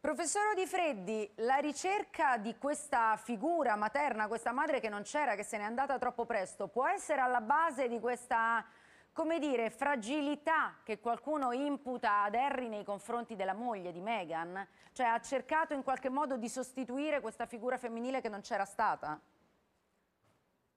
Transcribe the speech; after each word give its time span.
Professor 0.00 0.54
Di 0.54 0.64
Freddi, 0.64 1.28
la 1.38 1.56
ricerca 1.56 2.38
di 2.38 2.56
questa 2.56 3.16
figura 3.16 3.74
materna, 3.74 4.28
questa 4.28 4.52
madre 4.52 4.78
che 4.78 4.88
non 4.88 5.02
c'era, 5.02 5.34
che 5.34 5.42
se 5.42 5.58
n'è 5.58 5.64
andata 5.64 5.98
troppo 5.98 6.24
presto, 6.24 6.68
può 6.68 6.86
essere 6.86 7.20
alla 7.20 7.40
base 7.40 7.88
di 7.88 7.98
questa, 7.98 8.64
come 9.12 9.40
dire, 9.40 9.70
fragilità 9.70 10.76
che 10.84 11.00
qualcuno 11.00 11.50
imputa 11.50 12.22
ad 12.22 12.36
Harry 12.36 12.68
nei 12.68 12.84
confronti 12.84 13.34
della 13.34 13.54
moglie 13.54 13.90
di 13.90 14.00
Meghan? 14.00 14.64
Cioè 14.92 15.06
ha 15.06 15.20
cercato 15.20 15.74
in 15.74 15.82
qualche 15.82 16.10
modo 16.10 16.36
di 16.36 16.48
sostituire 16.48 17.20
questa 17.20 17.46
figura 17.46 17.76
femminile 17.76 18.20
che 18.20 18.28
non 18.28 18.40
c'era 18.40 18.64
stata? 18.64 19.20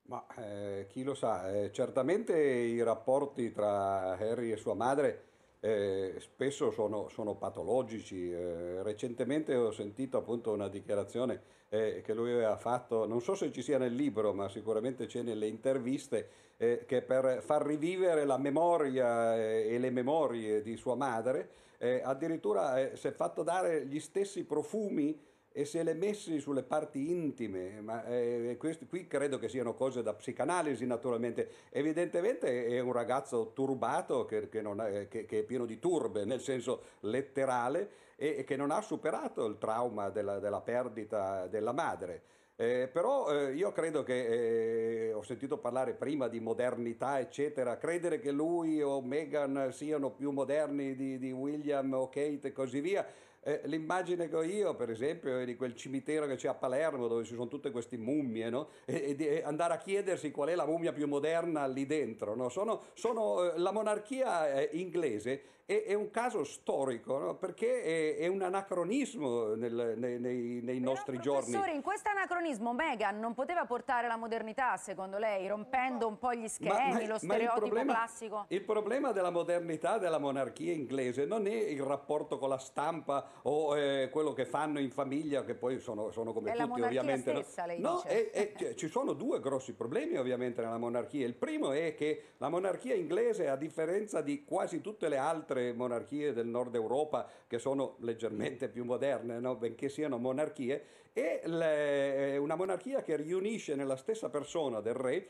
Ma 0.03 0.25
eh, 0.35 0.88
chi 0.89 1.03
lo 1.03 1.13
sa, 1.13 1.47
eh, 1.47 1.71
certamente 1.71 2.35
i 2.35 2.81
rapporti 2.81 3.51
tra 3.51 4.13
Harry 4.13 4.51
e 4.51 4.57
sua 4.57 4.73
madre 4.73 5.30
eh, 5.62 6.16
spesso 6.18 6.71
sono, 6.71 7.07
sono 7.09 7.36
patologici. 7.36 8.32
Eh, 8.32 8.82
recentemente 8.84 9.55
ho 9.55 9.71
sentito 9.71 10.18
appunto 10.18 10.52
una 10.52 10.68
dichiarazione 10.68 11.41
eh, 11.70 12.02
che 12.04 12.13
lui 12.13 12.31
aveva 12.31 12.58
fatto, 12.58 13.05
non 13.05 13.22
so 13.22 13.35
se 13.35 13.52
ci 13.52 13.62
sia 13.62 13.77
nel 13.77 13.94
libro, 13.94 14.34
ma 14.34 14.49
sicuramente 14.49 15.05
c'è 15.05 15.21
nelle 15.21 15.48
interviste, 15.48 16.27
eh, 16.58 16.84
che 16.85 17.02
per 17.04 17.41
far 17.44 17.63
rivivere 17.66 18.26
la 18.26 18.38
memoria 18.38 19.35
e 19.35 19.77
le 19.77 19.90
memorie 19.90 20.62
di 20.62 20.76
sua 20.76 20.95
madre, 20.95 21.70
addirittura 22.04 22.96
si 22.96 23.07
è 23.07 23.12
fatto 23.12 23.41
dare 23.41 23.88
gli 23.88 23.99
stessi 23.99 24.43
profumi 24.43 25.18
e 25.54 25.66
se 25.66 25.84
le 25.84 25.94
messi 25.94 26.40
sulle 26.40 26.64
parti 26.64 27.12
intime, 27.12 27.82
ma 27.82 28.05
eh, 28.05 28.55
questi, 28.58 28.88
qui 28.88 29.05
credo 29.08 29.38
che 29.38 29.50
siano 29.50 29.74
cose 29.74 30.02
da 30.02 30.14
psicanalisi 30.14 30.86
naturalmente, 30.86 31.50
evidentemente 31.70 32.68
è 32.68 32.80
un 32.80 32.94
ragazzo 32.94 33.52
turbato 33.54 34.26
che, 34.26 34.48
che, 34.48 34.62
è, 34.62 35.08
che, 35.10 35.26
che 35.26 35.40
è, 35.40 35.44
pieno 35.44 35.66
di 35.66 35.77
turbe 35.77 36.24
nel 36.24 36.40
senso 36.40 36.84
letterale 37.02 37.90
e, 38.16 38.36
e 38.38 38.44
che 38.46 38.55
non 38.55 38.72
ha 38.72 38.82
superato 38.82 39.46
il 39.46 39.58
trauma 39.58 40.10
della, 40.10 40.40
della 40.40 40.62
perdita 40.62 41.48
della 41.48 41.74
madre. 41.74 42.24
Eh, 42.55 42.88
però 42.91 43.34
eh, 43.34 43.54
io 43.54 43.71
credo 43.71 44.04
che, 44.04 45.08
eh, 45.08 45.13
ho 45.13 45.24
sentito 45.24 45.58
parlare 45.58 45.96
prima 45.96 46.27
di 46.27 46.40
modernità, 46.40 47.20
eccetera, 47.20 47.77
credere 47.77 48.20
che 48.20 48.32
lui 48.32 48.82
o 48.84 49.02
Meghan 49.02 49.70
siano 49.71 50.12
più 50.12 50.30
moderni 50.30 50.96
di, 50.96 51.18
di 51.18 51.32
William 51.32 51.91
o 51.93 52.08
Kate 52.08 52.49
e 52.49 52.52
così 52.52 52.80
via, 52.80 53.04
eh, 53.43 53.61
l'immagine 53.65 54.29
che 54.29 54.35
ho 54.35 54.43
io, 54.43 54.75
per 54.75 54.91
esempio, 54.91 55.39
è 55.39 55.45
di 55.45 55.55
quel 55.55 55.75
cimitero 55.75 56.27
che 56.27 56.35
c'è 56.35 56.47
a 56.47 56.53
Palermo 56.53 57.07
dove 57.07 57.23
ci 57.23 57.34
sono 57.34 57.47
tutte 57.47 57.71
queste 57.71 57.97
mummie, 57.97 58.49
no? 58.49 58.70
e, 58.85 59.15
e, 59.17 59.41
andare 59.43 59.73
a 59.73 59.77
chiedersi 59.77 60.29
qual 60.29 60.49
è 60.49 60.55
la 60.55 60.65
mummia 60.65 60.93
più 60.93 61.07
moderna 61.07 61.65
lì 61.65 61.87
dentro. 61.87 62.35
No? 62.35 62.49
Sono, 62.49 62.84
sono, 62.93 63.51
eh, 63.51 63.57
la 63.57 63.71
monarchia 63.71 64.53
eh, 64.53 64.69
inglese 64.73 65.44
è, 65.66 65.85
è, 65.85 65.94
un 65.94 66.12
caso 66.12 66.44
storico 66.44 67.17
no? 67.17 67.35
perché 67.35 67.81
è, 67.81 68.17
è, 68.17 68.28
un 68.28 68.41
anacronismo 68.41 69.56
nel, 69.56 69.95
nei, 69.97 70.19
nei, 70.19 70.62
nei 70.62 70.79
nostri 70.79 71.17
giorni. 71.17 71.51
Professore, 71.51 71.73
in 71.73 71.81
questo 71.81 72.09
anacronismo 72.09 72.73
Meghan 72.73 73.19
non 73.19 73.34
poteva 73.34 73.66
portare 73.66 74.07
la 74.07 74.17
modernità, 74.17 74.78
secondo 74.78 75.17
lei, 75.17 75.47
rompendo 75.47 76.07
un 76.07 76.19
po' 76.19 76.34
gli 76.34 76.47
schemi, 76.47 76.94
ma, 76.94 77.00
ma, 77.00 77.07
lo 77.07 77.17
stereotipo 77.17 77.53
il 77.53 77.72
problema, 77.72 77.94
classico? 77.94 78.45
Il 78.50 78.62
problema 78.62 79.12
della 79.12 79.31
modernità 79.31 79.97
della 79.97 80.19
monarchia 80.19 80.73
inglese 80.73 81.25
non 81.25 81.47
è 81.47 81.56
il 81.56 81.81
rapporto 81.81 82.38
con 82.38 82.50
la 82.50 82.59
stampa 82.59 83.31
o 83.44 83.78
eh, 83.78 84.09
quello 84.09 84.34
che 84.34 84.46
fanno 84.46 84.79
in 84.79 84.91
famiglia, 84.91 85.44
che 85.44 85.56
poi 85.56 85.79
sono, 85.79 86.12
sono 86.12 86.34
come 86.34 86.51
è 86.53 86.57
tutti 86.57 86.81
ovviamente. 86.81 87.44
Stessa, 87.44 87.66
no, 87.66 87.75
no 87.78 88.01
è, 88.03 88.29
è, 88.29 88.53
cioè, 88.57 88.74
ci 88.75 88.88
sono 88.88 89.13
due 89.13 89.40
grossi 89.40 89.74
problemi 89.74 90.18
ovviamente 90.18 90.62
nella 90.62 90.78
monarchia. 90.78 91.25
Il 91.25 91.35
primo 91.35 91.72
è 91.72 91.96
che 91.96 92.24
la 92.38 92.50
monarchia 92.50 92.96
inglese, 92.96 93.47
a 93.47 93.56
differenza 93.56 94.22
di 94.22 94.44
quasi 94.44 94.81
tutte 94.81 95.09
le 95.09 95.18
altre 95.18 95.74
monarchie 95.74 96.34
del 96.34 96.47
nord 96.47 96.75
Europa, 96.75 97.28
che 97.47 97.59
sono 97.59 97.96
leggermente 98.00 98.69
più 98.69 98.84
moderne, 98.85 99.40
no? 99.40 99.56
benché 99.56 99.90
siano 99.90 100.18
monarchie, 100.18 100.85
è 101.13 101.41
le, 101.46 102.38
una 102.38 102.56
monarchia 102.56 103.02
che 103.02 103.16
riunisce 103.16 103.75
nella 103.75 103.97
stessa 103.97 104.29
persona 104.29 104.79
del 104.81 104.94
re 104.94 105.28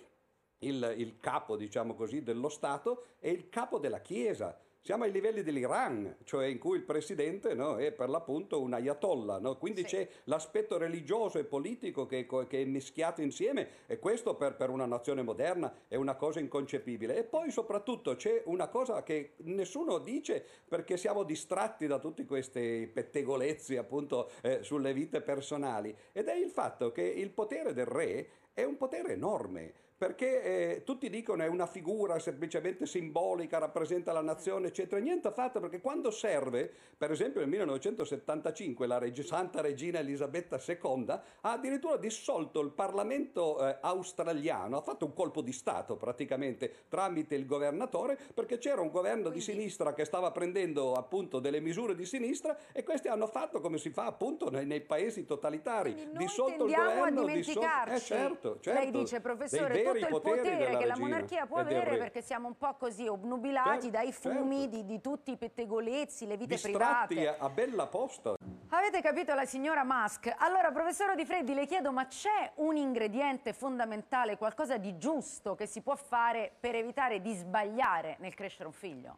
il, 0.59 0.93
il 0.97 1.17
capo, 1.19 1.55
diciamo 1.55 1.95
così, 1.95 2.23
dello 2.23 2.49
Stato 2.49 3.05
e 3.19 3.31
il 3.31 3.49
capo 3.49 3.79
della 3.79 4.01
Chiesa 4.01 4.59
siamo 4.83 5.03
ai 5.03 5.11
livelli 5.11 5.43
dell'Iran, 5.43 6.17
cioè 6.23 6.47
in 6.47 6.57
cui 6.57 6.77
il 6.77 6.83
presidente 6.83 7.53
no, 7.53 7.77
è 7.77 7.91
per 7.91 8.09
l'appunto 8.09 8.59
un 8.59 8.73
ayatollah, 8.73 9.37
no? 9.37 9.57
quindi 9.57 9.81
sì. 9.81 9.87
c'è 9.87 10.09
l'aspetto 10.23 10.77
religioso 10.77 11.37
e 11.37 11.43
politico 11.43 12.07
che, 12.07 12.25
che, 12.25 12.61
è 12.61 12.65
mischiato 12.65 13.21
insieme 13.21 13.67
e 13.85 13.99
questo 13.99 14.35
per, 14.35 14.55
per, 14.55 14.71
una 14.71 14.87
nazione 14.87 15.21
moderna 15.21 15.71
è 15.87 15.95
una 15.95 16.15
cosa 16.15 16.39
inconcepibile. 16.39 17.15
E 17.15 17.23
poi 17.23 17.51
soprattutto 17.51 18.15
c'è 18.15 18.41
una 18.45 18.69
cosa 18.69 19.03
che 19.03 19.33
nessuno 19.43 19.99
dice 19.99 20.43
perché 20.67 20.97
siamo 20.97 21.23
distratti 21.23 21.85
da 21.85 21.99
tutti 21.99 22.25
questi 22.25 22.89
pettegolezzi 22.91 23.77
appunto 23.77 24.31
eh, 24.41 24.63
sulle 24.63 24.93
vite 24.93 25.21
personali 25.21 25.95
ed 26.11 26.27
è 26.27 26.35
il 26.35 26.49
fatto 26.49 26.91
che 26.91 27.03
il 27.03 27.29
potere 27.29 27.73
del 27.73 27.85
re 27.85 28.27
è 28.53 28.63
un 28.63 28.77
potere 28.77 29.13
enorme 29.13 29.89
perché 30.01 30.41
eh, 30.41 30.83
tutti 30.83 31.11
dicono 31.11 31.43
è 31.43 31.47
una 31.47 31.67
figura 31.67 32.17
semplicemente 32.17 32.87
simbolica, 32.87 33.59
rappresenta 33.59 34.11
la 34.11 34.23
nazione, 34.23 34.70
eccetera. 34.71 34.99
Niente 35.01 35.27
affatto, 35.27 35.59
perché 35.59 35.79
quando 35.79 36.09
serve, 36.09 36.71
per 36.97 37.11
esempio 37.11 37.41
nel 37.41 37.49
1975 37.49 38.87
la 38.87 38.97
reg- 38.97 39.21
Santa 39.21 39.61
Regina 39.61 39.99
Elisabetta 39.99 40.59
II 40.65 41.05
ha 41.09 41.51
addirittura 41.51 41.97
dissolto 41.97 42.61
il 42.61 42.71
Parlamento 42.71 43.65
eh, 43.65 43.77
australiano, 43.81 44.77
ha 44.77 44.81
fatto 44.81 45.05
un 45.05 45.13
colpo 45.13 45.41
di 45.41 45.51
Stato 45.51 45.95
praticamente 45.95 46.85
tramite 46.89 47.35
il 47.35 47.45
governatore, 47.45 48.17
perché 48.33 48.57
c'era 48.57 48.81
un 48.81 48.89
governo 48.89 49.29
Quindi... 49.29 49.39
di 49.39 49.43
sinistra 49.45 49.93
che 49.93 50.05
stava 50.05 50.31
prendendo 50.31 50.93
appunto 50.93 51.39
delle 51.39 51.59
misure 51.59 51.93
di 51.95 52.05
sinistra 52.05 52.57
e 52.71 52.83
questi 52.83 53.07
hanno 53.07 53.27
fatto 53.27 53.59
come 53.59 53.77
si 53.77 53.89
fa 53.89 54.05
appunto 54.05 54.49
nei, 54.49 54.65
nei 54.65 54.81
paesi 54.81 55.25
totalitari, 55.25 56.09
dissolto 56.13 56.65
il 56.65 56.73
governo, 56.73 57.25
dissolto... 57.25 57.59
Eh, 57.61 57.99
certo, 57.99 58.59
certo. 58.59 58.79
Lei 58.79 58.91
dice 58.91 59.19
professore 59.19 59.83
tutto 59.83 59.97
il 59.97 60.07
potere 60.07 60.77
che 60.77 60.85
la 60.85 60.97
monarchia 60.97 61.45
può 61.45 61.57
avere 61.57 61.97
perché 61.97 62.21
siamo 62.21 62.47
un 62.47 62.57
po' 62.57 62.75
così 62.77 63.07
obnubilati 63.07 63.69
certo, 63.69 63.89
dai 63.89 64.11
fumi 64.11 64.60
di, 64.69 64.85
di, 64.85 65.01
tutti 65.01 65.31
i 65.31 65.37
pettegolezzi, 65.37 66.25
le 66.27 66.37
vite 66.37 66.55
Distratti 66.55 67.15
private. 67.15 67.37
a 67.39 67.49
bella 67.49 67.87
posta. 67.87 68.33
Avete 68.69 69.01
capito 69.01 69.33
la 69.33 69.45
signora 69.45 69.83
Musk? 69.83 70.33
Allora, 70.37 70.71
professore 70.71 71.15
Di 71.15 71.25
Freddi, 71.25 71.53
le 71.53 71.65
chiedo, 71.65 71.91
ma 71.91 72.07
c'è 72.07 72.51
un 72.55 72.77
ingrediente 72.77 73.53
fondamentale, 73.53 74.37
qualcosa 74.37 74.77
di 74.77 74.97
giusto 74.97 75.55
che 75.55 75.65
si 75.65 75.81
può 75.81 75.95
fare 75.95 76.51
per 76.59 76.75
evitare 76.75 77.21
di 77.21 77.33
sbagliare 77.33 78.15
nel 78.19 78.33
crescere 78.33 78.65
un 78.65 78.73
figlio? 78.73 79.17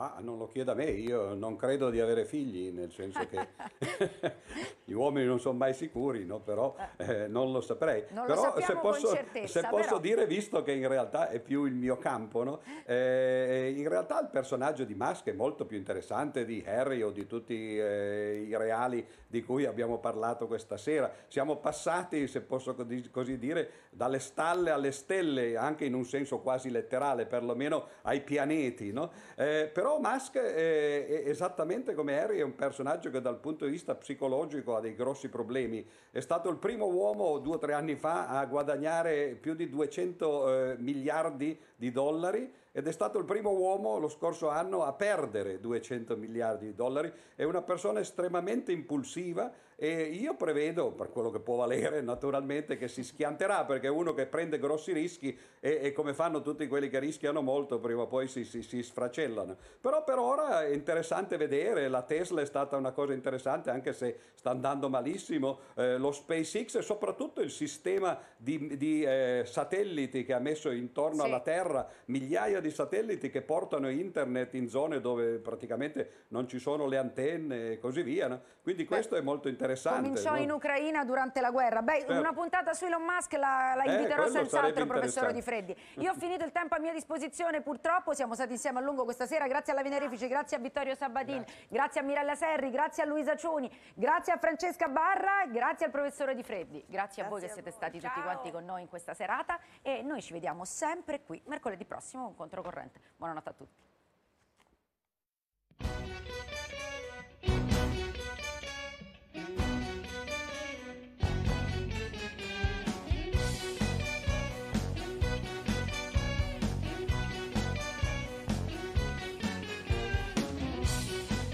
Ah, 0.00 0.18
non 0.20 0.38
lo 0.38 0.46
chieda 0.46 0.72
a 0.72 0.74
me, 0.76 0.84
io 0.84 1.34
non 1.34 1.56
credo 1.56 1.90
di 1.90 1.98
avere 1.98 2.24
figli, 2.24 2.70
nel 2.70 2.92
senso 2.92 3.18
che 3.26 3.48
gli 4.84 4.92
uomini 4.92 5.26
non 5.26 5.40
sono 5.40 5.58
mai 5.58 5.74
sicuri, 5.74 6.24
no? 6.24 6.38
però 6.38 6.76
eh, 6.96 7.26
non 7.26 7.50
lo 7.50 7.60
saprei. 7.60 8.04
Non 8.10 8.26
però 8.26 8.54
lo 8.54 8.60
se 8.60 8.76
posso, 8.76 9.18
se 9.44 9.66
posso 9.68 9.98
dire, 9.98 10.24
visto 10.26 10.62
che 10.62 10.70
in 10.70 10.86
realtà 10.86 11.30
è 11.30 11.40
più 11.40 11.64
il 11.64 11.74
mio 11.74 11.98
campo, 11.98 12.44
no? 12.44 12.60
eh, 12.86 13.74
in 13.76 13.88
realtà 13.88 14.20
il 14.20 14.28
personaggio 14.28 14.84
di 14.84 14.94
Musk 14.94 15.26
è 15.26 15.32
molto 15.32 15.66
più 15.66 15.76
interessante 15.76 16.44
di 16.44 16.62
Harry 16.64 17.02
o 17.02 17.10
di 17.10 17.26
tutti 17.26 17.76
eh, 17.76 18.44
i 18.46 18.56
reali 18.56 19.04
di 19.26 19.42
cui 19.42 19.66
abbiamo 19.66 19.98
parlato 19.98 20.46
questa 20.46 20.76
sera. 20.76 21.12
Siamo 21.26 21.56
passati, 21.56 22.28
se 22.28 22.40
posso 22.42 22.76
così 23.10 23.36
dire, 23.36 23.70
dalle 23.90 24.20
stalle 24.20 24.70
alle 24.70 24.92
stelle, 24.92 25.56
anche 25.56 25.84
in 25.84 25.94
un 25.94 26.04
senso 26.04 26.38
quasi 26.38 26.70
letterale, 26.70 27.26
perlomeno 27.26 27.88
ai 28.02 28.20
pianeti. 28.20 28.92
No? 28.92 29.10
Eh, 29.34 29.68
però 29.72 29.87
però 29.88 30.00
Musk, 30.00 30.36
è, 30.36 31.06
è 31.06 31.28
esattamente 31.30 31.94
come 31.94 32.20
Harry, 32.20 32.40
è 32.40 32.42
un 32.42 32.54
personaggio 32.54 33.08
che 33.08 33.22
dal 33.22 33.38
punto 33.38 33.64
di 33.64 33.70
vista 33.70 33.94
psicologico 33.94 34.76
ha 34.76 34.80
dei 34.80 34.94
grossi 34.94 35.30
problemi. 35.30 35.82
È 36.10 36.20
stato 36.20 36.50
il 36.50 36.58
primo 36.58 36.84
uomo 36.84 37.38
due 37.38 37.54
o 37.54 37.58
tre 37.58 37.72
anni 37.72 37.96
fa 37.96 38.28
a 38.28 38.44
guadagnare 38.44 39.34
più 39.40 39.54
di 39.54 39.70
200 39.70 40.72
eh, 40.72 40.76
miliardi 40.78 41.58
di 41.74 41.90
dollari 41.90 42.52
ed 42.70 42.86
è 42.86 42.92
stato 42.92 43.18
il 43.18 43.24
primo 43.24 43.50
uomo 43.50 43.98
lo 43.98 44.08
scorso 44.08 44.50
anno 44.50 44.84
a 44.84 44.92
perdere 44.92 45.58
200 45.58 46.16
miliardi 46.18 46.66
di 46.66 46.74
dollari. 46.74 47.10
È 47.34 47.44
una 47.44 47.62
persona 47.62 48.00
estremamente 48.00 48.72
impulsiva 48.72 49.50
e 49.80 50.02
io 50.02 50.34
prevedo, 50.34 50.90
per 50.90 51.08
quello 51.08 51.30
che 51.30 51.38
può 51.38 51.54
valere 51.54 52.00
naturalmente, 52.00 52.76
che 52.76 52.88
si 52.88 53.04
schianterà 53.04 53.64
perché 53.64 53.86
è 53.86 53.90
uno 53.90 54.12
che 54.12 54.26
prende 54.26 54.58
grossi 54.58 54.92
rischi 54.92 55.38
e, 55.60 55.78
e, 55.80 55.92
come 55.92 56.14
fanno 56.14 56.42
tutti 56.42 56.66
quelli 56.66 56.88
che 56.88 56.98
rischiano 56.98 57.42
molto, 57.42 57.78
prima 57.78 58.02
o 58.02 58.08
poi 58.08 58.26
si, 58.26 58.42
si, 58.42 58.64
si 58.64 58.82
sfracellano. 58.82 59.56
Però 59.80 60.02
per 60.02 60.18
ora 60.18 60.64
è 60.64 60.72
interessante 60.72 61.36
vedere, 61.36 61.86
la 61.86 62.02
Tesla 62.02 62.40
è 62.40 62.44
stata 62.44 62.76
una 62.76 62.90
cosa 62.90 63.12
interessante 63.12 63.70
anche 63.70 63.92
se 63.92 64.18
sta 64.34 64.50
andando 64.50 64.88
malissimo, 64.88 65.60
eh, 65.76 65.96
lo 65.96 66.10
SpaceX 66.10 66.74
e 66.74 66.82
soprattutto 66.82 67.40
il 67.40 67.52
sistema 67.52 68.18
di, 68.36 68.76
di 68.76 69.04
eh, 69.04 69.44
satelliti 69.46 70.24
che 70.24 70.32
ha 70.32 70.40
messo 70.40 70.72
intorno 70.72 71.20
sì. 71.20 71.26
alla 71.26 71.40
Terra 71.40 71.88
migliaia 72.06 72.58
di 72.58 72.70
satelliti 72.72 73.30
che 73.30 73.42
portano 73.42 73.88
internet 73.88 74.54
in 74.54 74.68
zone 74.68 75.00
dove 75.00 75.38
praticamente 75.38 76.24
non 76.28 76.48
ci 76.48 76.58
sono 76.58 76.88
le 76.88 76.96
antenne 76.96 77.72
e 77.72 77.78
così 77.78 78.02
via. 78.02 78.26
No? 78.26 78.40
Quindi 78.60 78.84
questo 78.84 79.14
Beh, 79.14 79.20
è 79.20 79.22
molto 79.22 79.46
interessante 79.46 79.66
interessante. 79.68 80.08
Cominciò 80.08 80.30
no? 80.32 80.38
in 80.38 80.50
Ucraina 80.50 81.04
durante 81.04 81.40
la 81.40 81.50
guerra. 81.50 81.82
Beh, 81.82 82.04
per... 82.06 82.18
una 82.18 82.32
puntata 82.32 82.72
su 82.72 82.86
Elon 82.86 83.02
Musk 83.02 83.32
la, 83.34 83.74
la 83.76 83.82
eh, 83.82 83.94
inviterò 83.94 84.24
eh, 84.24 84.30
senz'altro, 84.30 84.86
professore 84.86 85.32
Di 85.32 85.42
Freddi. 85.42 85.76
Io 85.96 86.12
ho 86.12 86.14
finito 86.14 86.44
il 86.44 86.52
tempo 86.52 86.74
a 86.74 86.78
mia 86.78 86.92
disposizione, 86.92 87.60
purtroppo 87.60 88.14
siamo 88.14 88.34
stati 88.34 88.52
insieme 88.52 88.78
a 88.78 88.82
lungo 88.82 89.04
questa 89.04 89.26
sera. 89.26 89.46
Grazie 89.46 89.72
alla 89.72 89.82
Venerifici, 89.82 90.26
grazie 90.28 90.56
a 90.56 90.60
Vittorio 90.60 90.94
Sabatini, 90.94 91.38
grazie. 91.38 91.66
grazie. 91.68 92.00
a 92.00 92.04
Mirella 92.04 92.34
Serri, 92.34 92.70
grazie 92.70 93.02
a 93.02 93.06
Luisa 93.06 93.36
Cioni, 93.36 93.70
grazie 93.94 94.32
a 94.32 94.38
Francesca 94.38 94.88
Barra, 94.88 95.46
grazie 95.48 95.86
al 95.86 95.92
professore 95.92 96.34
Di 96.34 96.42
Freddi. 96.42 96.84
Grazie, 96.86 97.22
grazie 97.22 97.22
a 97.22 97.28
voi 97.28 97.40
che 97.40 97.48
siete 97.48 97.70
stati 97.70 98.00
Ciao. 98.00 98.10
tutti 98.10 98.22
quanti 98.22 98.50
con 98.50 98.64
noi 98.64 98.82
in 98.82 98.88
questa 98.88 99.14
serata 99.14 99.58
e 99.82 100.02
noi 100.02 100.22
ci 100.22 100.32
vediamo 100.32 100.64
sempre 100.64 101.22
qui 101.22 101.40
mercoledì 101.46 101.84
prossimo 101.84 102.24
con 102.24 102.36
Controcorrente. 102.36 103.00
Buonanotte 103.16 103.48
a 103.48 103.52
tutti. 103.52 103.86